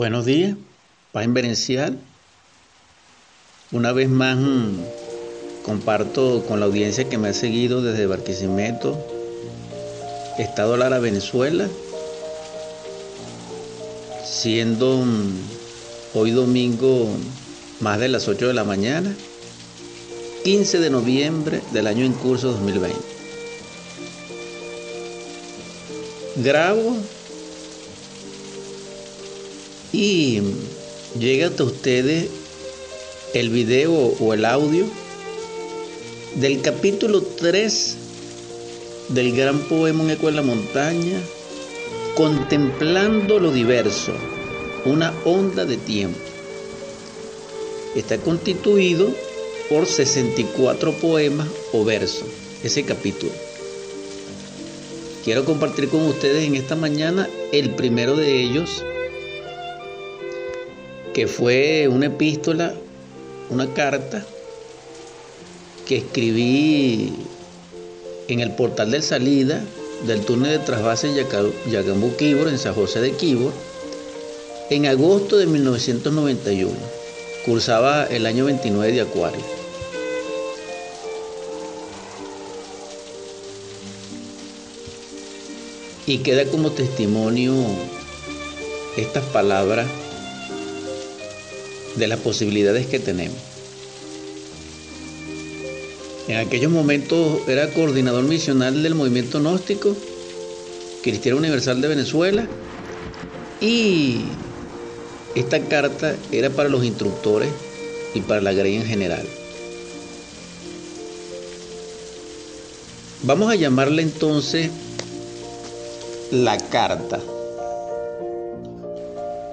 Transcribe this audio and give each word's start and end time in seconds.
Buenos 0.00 0.24
días, 0.24 0.56
paz 1.12 1.26
inverencial. 1.26 1.98
Una 3.70 3.92
vez 3.92 4.08
más 4.08 4.38
mm, 4.38 4.80
comparto 5.62 6.42
con 6.48 6.58
la 6.58 6.64
audiencia 6.64 7.10
que 7.10 7.18
me 7.18 7.28
ha 7.28 7.34
seguido 7.34 7.82
desde 7.82 8.06
Barquisimeto, 8.06 8.98
Estado 10.38 10.78
Lara, 10.78 11.00
Venezuela, 11.00 11.68
siendo 14.24 15.04
mm, 15.04 15.34
hoy 16.14 16.30
domingo 16.30 17.06
más 17.80 18.00
de 18.00 18.08
las 18.08 18.26
8 18.26 18.48
de 18.48 18.54
la 18.54 18.64
mañana, 18.64 19.14
15 20.44 20.78
de 20.78 20.88
noviembre 20.88 21.60
del 21.74 21.86
año 21.86 22.06
en 22.06 22.14
curso 22.14 22.52
2020. 22.52 22.98
Grabo 26.36 26.96
y 29.92 30.40
llega 31.18 31.48
hasta 31.48 31.64
ustedes 31.64 32.28
el 33.34 33.50
video 33.50 33.92
o 33.92 34.34
el 34.34 34.44
audio 34.44 34.84
del 36.36 36.62
capítulo 36.62 37.22
3 37.22 37.96
del 39.10 39.36
gran 39.36 39.58
poema 39.60 40.04
Un 40.04 40.10
eco 40.10 40.28
en 40.28 40.36
la 40.36 40.42
montaña, 40.42 41.20
contemplando 42.14 43.40
lo 43.40 43.50
diverso, 43.52 44.12
una 44.84 45.12
onda 45.24 45.64
de 45.64 45.76
tiempo. 45.76 46.18
Está 47.96 48.18
constituido 48.18 49.12
por 49.68 49.86
64 49.86 50.92
poemas 50.94 51.48
o 51.72 51.84
versos, 51.84 52.28
ese 52.62 52.84
capítulo. 52.84 53.32
Quiero 55.24 55.44
compartir 55.44 55.88
con 55.88 56.02
ustedes 56.06 56.44
en 56.44 56.54
esta 56.54 56.76
mañana 56.76 57.28
el 57.52 57.70
primero 57.70 58.16
de 58.16 58.40
ellos, 58.40 58.84
que 61.14 61.26
fue 61.26 61.88
una 61.88 62.06
epístola, 62.06 62.74
una 63.50 63.72
carta 63.74 64.24
que 65.86 65.98
escribí 65.98 67.12
en 68.28 68.40
el 68.40 68.52
portal 68.52 68.92
de 68.92 69.02
salida 69.02 69.60
del 70.06 70.20
túnel 70.24 70.52
de 70.52 70.58
trasvase 70.60 71.12
Yacambú, 71.14 72.16
Quibor, 72.16 72.48
en 72.48 72.58
San 72.58 72.74
José 72.74 73.00
de 73.00 73.12
Quibor, 73.12 73.52
en 74.70 74.86
agosto 74.86 75.36
de 75.36 75.46
1991. 75.46 76.70
Cursaba 77.44 78.04
el 78.04 78.26
año 78.26 78.44
29 78.44 78.92
de 78.92 79.00
Acuario. 79.00 79.40
Y 86.06 86.18
queda 86.18 86.44
como 86.46 86.70
testimonio 86.70 87.54
estas 88.96 89.24
palabras 89.26 89.86
de 91.96 92.06
las 92.08 92.20
posibilidades 92.20 92.86
que 92.86 92.98
tenemos. 92.98 93.38
En 96.28 96.36
aquellos 96.36 96.70
momentos 96.70 97.40
era 97.48 97.72
coordinador 97.72 98.24
misional 98.24 98.82
del 98.82 98.94
movimiento 98.94 99.40
gnóstico 99.40 99.96
Cristiano 101.02 101.38
Universal 101.38 101.80
de 101.80 101.88
Venezuela 101.88 102.46
y 103.60 104.20
esta 105.34 105.60
carta 105.60 106.14
era 106.30 106.50
para 106.50 106.68
los 106.68 106.84
instructores 106.84 107.48
y 108.14 108.20
para 108.20 108.40
la 108.40 108.52
grey 108.52 108.76
en 108.76 108.84
general. 108.84 109.26
Vamos 113.22 113.50
a 113.50 113.54
llamarle 113.54 114.02
entonces 114.02 114.70
la 116.30 116.58
carta 116.68 117.20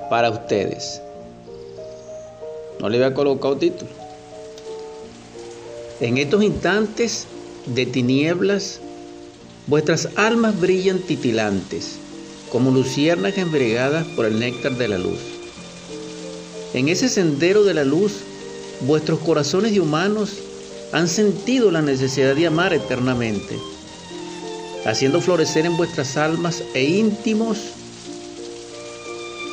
para 0.09 0.29
ustedes. 0.29 1.01
No 2.79 2.89
le 2.89 2.97
había 2.97 3.13
colocado 3.13 3.57
título. 3.57 3.89
En 5.99 6.17
estos 6.17 6.43
instantes 6.43 7.25
de 7.65 7.85
tinieblas, 7.85 8.79
vuestras 9.65 10.09
almas 10.15 10.59
brillan 10.59 10.99
titilantes, 10.99 11.97
como 12.51 12.71
luciernas 12.71 13.37
embregadas 13.37 14.05
por 14.15 14.25
el 14.25 14.39
néctar 14.39 14.77
de 14.77 14.87
la 14.87 14.97
luz. 14.97 15.19
En 16.73 16.87
ese 16.87 17.09
sendero 17.09 17.63
de 17.63 17.73
la 17.73 17.83
luz, 17.83 18.13
vuestros 18.81 19.19
corazones 19.19 19.71
de 19.71 19.79
humanos 19.79 20.37
han 20.91 21.07
sentido 21.07 21.71
la 21.71 21.81
necesidad 21.81 22.35
de 22.35 22.47
amar 22.47 22.73
eternamente, 22.73 23.57
haciendo 24.85 25.19
florecer 25.19 25.65
en 25.65 25.75
vuestras 25.75 26.15
almas 26.15 26.63
e 26.75 26.83
íntimos 26.83 27.57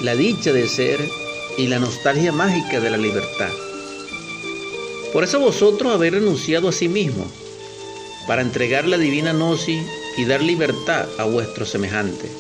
la 0.02 0.14
dicha 0.14 0.52
de 0.52 0.68
ser 0.68 1.00
y 1.56 1.66
la 1.68 1.78
nostalgia 1.78 2.32
mágica 2.32 2.80
de 2.80 2.90
la 2.90 2.96
libertad. 2.96 3.50
Por 5.12 5.24
eso 5.24 5.38
vosotros 5.38 5.92
habéis 5.92 6.14
renunciado 6.14 6.68
a 6.68 6.72
sí 6.72 6.88
mismo 6.88 7.24
para 8.26 8.42
entregar 8.42 8.86
la 8.86 8.98
divina 8.98 9.32
gnosis 9.32 9.82
y 10.16 10.24
dar 10.24 10.42
libertad 10.42 11.06
a 11.18 11.24
vuestros 11.24 11.70
semejantes. 11.70 12.30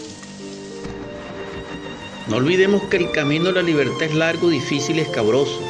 No 2.26 2.36
olvidemos 2.36 2.82
que 2.84 2.96
el 2.96 3.10
camino 3.10 3.46
de 3.46 3.52
la 3.52 3.62
libertad 3.62 4.02
es 4.02 4.14
largo, 4.14 4.48
difícil 4.48 4.96
y 4.96 5.00
escabroso. 5.00 5.60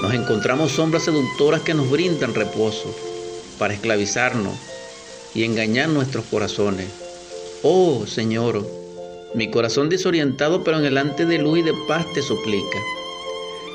Nos 0.00 0.14
encontramos 0.14 0.72
sombras 0.72 1.02
seductoras 1.02 1.62
que 1.62 1.74
nos 1.74 1.90
brindan 1.90 2.34
reposo 2.34 2.94
para 3.58 3.74
esclavizarnos 3.74 4.54
y 5.34 5.42
engañar 5.42 5.88
nuestros 5.88 6.24
corazones. 6.26 6.86
Oh 7.62 8.06
Señor, 8.06 8.64
mi 9.34 9.50
corazón 9.50 9.88
desorientado, 9.88 10.64
pero 10.64 10.78
en 10.78 10.84
delante 10.84 11.26
de 11.26 11.38
luz 11.38 11.58
y 11.58 11.62
de 11.62 11.74
paz 11.86 12.06
te 12.14 12.22
suplica. 12.22 12.78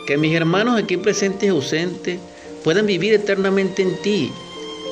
Que 0.07 0.17
mis 0.17 0.33
hermanos 0.35 0.77
aquí 0.77 0.97
presentes 0.97 1.43
y 1.43 1.51
ausentes 1.51 2.19
puedan 2.63 2.85
vivir 2.85 3.13
eternamente 3.13 3.81
en 3.81 3.95
ti 4.01 4.31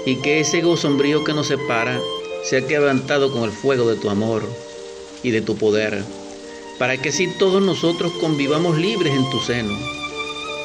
y 0.05 0.15
que 0.17 0.39
ese 0.39 0.59
ego 0.59 0.77
sombrío 0.77 1.23
que 1.23 1.33
nos 1.33 1.47
separa 1.47 1.99
sea 2.43 2.65
quebrantado 2.65 3.31
con 3.31 3.43
el 3.43 3.51
fuego 3.51 3.89
de 3.89 3.97
tu 3.97 4.09
amor 4.09 4.43
y 5.23 5.31
de 5.31 5.41
tu 5.41 5.55
poder, 5.57 6.03
para 6.79 6.97
que 6.97 7.09
así 7.09 7.27
todos 7.37 7.61
nosotros 7.61 8.11
convivamos 8.19 8.77
libres 8.77 9.13
en 9.13 9.29
tu 9.29 9.39
seno 9.39 9.77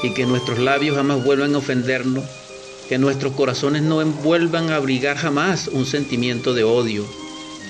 y 0.03 0.13
que 0.15 0.27
nuestros 0.27 0.59
labios 0.59 0.97
jamás 0.97 1.25
vuelvan 1.25 1.55
a 1.55 1.59
ofendernos, 1.59 2.25
que 2.89 2.99
nuestros 2.99 3.35
corazones 3.35 3.83
no 3.83 4.05
vuelvan 4.05 4.71
a 4.71 4.77
abrigar 4.77 5.17
jamás 5.17 5.69
un 5.69 5.85
sentimiento 5.85 6.55
de 6.55 6.65
odio 6.65 7.05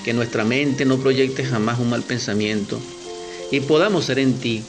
que 0.06 0.14
nuestra 0.14 0.44
mente 0.44 0.84
no 0.84 0.98
proyecte 0.98 1.44
jamás 1.44 1.80
un 1.80 1.90
mal 1.90 2.04
pensamiento 2.04 2.78
y 3.50 3.58
podamos 3.58 4.04
ser 4.04 4.20
en 4.20 4.34
ti 4.34 4.62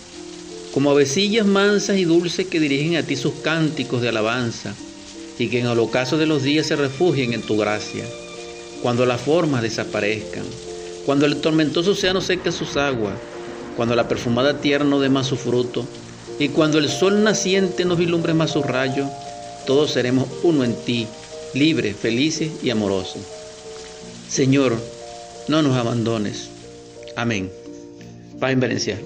como 0.74 0.90
avecillas 0.90 1.46
mansas 1.46 1.98
y 1.98 2.06
dulces 2.06 2.48
que 2.48 2.60
dirigen 2.60 2.96
a 2.96 3.04
ti 3.04 3.16
sus 3.16 3.34
cánticos 3.44 4.02
de 4.02 4.10
alabanza 4.10 4.74
y 5.38 5.50
que 5.50 5.60
en 5.60 5.68
el 5.68 5.78
ocaso 5.78 6.18
de 6.18 6.26
los 6.26 6.42
días 6.42 6.66
se 6.66 6.76
refugien 6.76 7.34
en 7.34 7.44
tu 7.44 7.56
gracia. 7.56 8.04
Cuando 8.82 9.06
las 9.06 9.22
formas 9.22 9.62
desaparezcan, 9.62 10.44
cuando 11.06 11.28
el 11.28 11.38
tormentoso 11.38 11.92
océano 11.92 12.20
seque 12.20 12.52
sus 12.52 12.76
aguas, 12.76 13.14
cuando 13.76 13.96
la 13.96 14.08
perfumada 14.08 14.60
tierra 14.60 14.86
no 14.86 15.00
dé 15.00 15.10
más 15.10 15.28
su 15.28 15.38
fruto 15.38 15.86
y 16.40 16.50
cuando 16.50 16.80
el 16.80 16.90
sol 16.90 17.24
naciente 17.24 17.86
nos 17.86 18.00
vilumbre 18.00 18.34
más 18.34 18.54
su 18.54 18.64
rayo, 18.64 19.08
todos 19.68 19.92
seremos 19.92 20.28
uno 20.42 20.64
en 20.64 20.74
ti, 20.84 21.06
libres, 21.54 21.96
felices 21.96 22.50
y 22.64 22.72
amorosos. 22.72 23.22
Señor, 24.28 24.97
no 25.48 25.62
nos 25.62 25.76
abandones. 25.76 26.50
Amén. 27.16 27.52
Paz 28.40 28.52
en 28.52 28.60
Valencia. 28.60 29.00